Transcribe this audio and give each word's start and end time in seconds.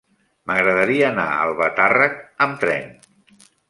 M'agradaria 0.51 1.05
anar 1.11 1.27
a 1.35 1.45
Albatàrrec 1.51 2.19
amb 2.49 2.63
tren. 2.67 2.95